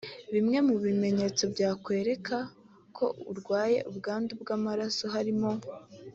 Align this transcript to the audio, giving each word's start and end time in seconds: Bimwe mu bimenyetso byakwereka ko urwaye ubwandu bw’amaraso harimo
Bimwe 0.33 0.57
mu 0.67 0.75
bimenyetso 0.83 1.43
byakwereka 1.53 2.37
ko 2.97 3.05
urwaye 3.31 3.77
ubwandu 3.89 4.31
bw’amaraso 4.41 5.03
harimo 5.13 5.51